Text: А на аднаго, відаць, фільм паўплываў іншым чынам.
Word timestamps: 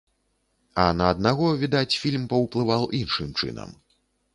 А 0.83 0.85
на 1.01 1.11
аднаго, 1.17 1.51
відаць, 1.65 1.95
фільм 2.01 2.27
паўплываў 2.35 2.93
іншым 3.05 3.29
чынам. 3.41 3.69